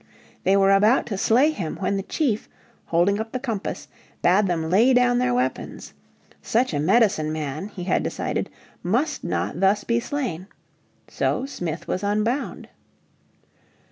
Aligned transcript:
They 0.45 0.57
were 0.57 0.71
about 0.71 1.05
to 1.05 1.15
slay 1.19 1.51
him 1.51 1.77
when 1.77 1.95
the 1.95 2.01
chief, 2.01 2.49
holding 2.85 3.19
up 3.19 3.33
the 3.33 3.39
compass, 3.39 3.87
bade 4.23 4.47
them 4.47 4.67
lay 4.71 4.95
down 4.95 5.19
their 5.19 5.31
weapons. 5.31 5.93
Such 6.41 6.73
a 6.73 6.79
medicine 6.79 7.31
man, 7.31 7.67
he 7.67 7.83
had 7.83 8.01
decided, 8.01 8.49
must 8.81 9.23
not 9.23 9.59
thus 9.59 9.83
be 9.83 9.99
slain. 9.99 10.47
So 11.07 11.45
Smith 11.45 11.87
was 11.87 12.01
unbound. 12.01 12.67